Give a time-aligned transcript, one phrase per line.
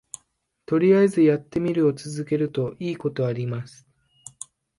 [0.65, 3.87] とりあえずやってみるを続けるといいことあります